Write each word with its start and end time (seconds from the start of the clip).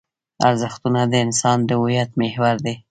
ارزښتونه 0.47 1.01
د 1.11 1.13
انسان 1.25 1.57
د 1.65 1.69
هویت 1.79 2.09
محور 2.21 2.55
دي. 2.65 2.75